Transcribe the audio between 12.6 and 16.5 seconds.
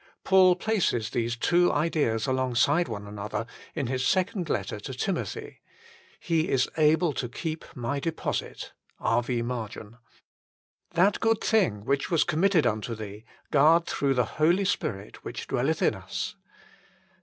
unto thee, guard through the Holy Spirit which dwelleth in us."